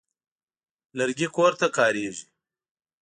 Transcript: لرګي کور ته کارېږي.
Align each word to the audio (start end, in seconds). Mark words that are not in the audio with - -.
لرګي 0.97 1.27
کور 1.35 1.51
ته 1.59 1.67
کارېږي. 1.77 2.25